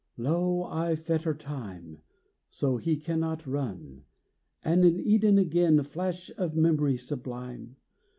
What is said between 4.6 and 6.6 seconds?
And in Eden again Flash of